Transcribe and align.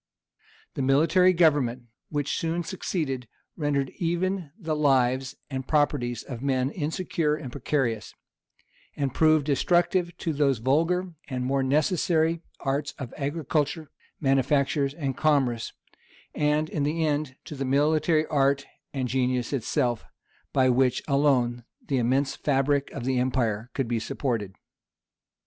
The 0.73 0.81
military 0.81 1.31
government, 1.31 1.83
which 2.09 2.35
soon 2.35 2.63
succeeded, 2.63 3.27
rendered 3.55 3.91
even 3.99 4.49
the 4.57 4.75
lives 4.75 5.35
and 5.47 5.67
properties 5.67 6.23
of 6.23 6.41
men 6.41 6.71
insecure 6.71 7.35
and 7.35 7.51
precarious; 7.51 8.15
and 8.97 9.13
proved 9.13 9.45
destructive 9.45 10.17
to 10.17 10.33
those 10.33 10.57
vulgar 10.57 11.13
and 11.27 11.45
more 11.45 11.61
necessary 11.61 12.41
arts 12.61 12.95
of 12.97 13.13
agriculture, 13.15 13.91
manufactures, 14.19 14.95
and 14.95 15.17
commerce; 15.17 15.71
and, 16.33 16.67
in 16.67 16.81
the 16.81 17.05
end, 17.05 17.35
to 17.45 17.53
the 17.53 17.63
military 17.63 18.25
art 18.25 18.65
and 18.91 19.07
genius 19.07 19.53
itself, 19.53 20.03
by 20.51 20.67
which 20.67 21.03
alone 21.07 21.63
the 21.89 21.99
immense 21.99 22.35
fabric 22.35 22.89
of 22.89 23.05
the 23.05 23.19
empire 23.19 23.69
could 23.75 23.87
be 23.87 23.99
supported. 23.99 24.55